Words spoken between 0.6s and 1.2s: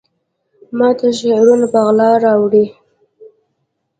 ماته